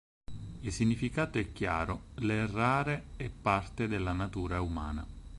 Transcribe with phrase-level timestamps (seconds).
[0.61, 5.05] Il significato è chiaro: l'errare è parte della natura umana.